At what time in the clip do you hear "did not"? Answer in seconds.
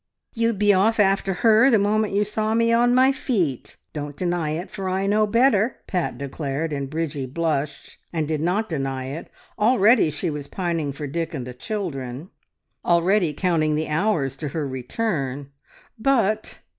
8.27-8.67